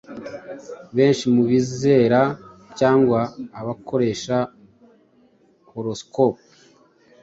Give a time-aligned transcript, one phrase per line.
[0.95, 2.21] Benshi mu bizera
[2.79, 3.19] cyangwa
[3.59, 4.35] abakoresha
[5.71, 6.41] horoscope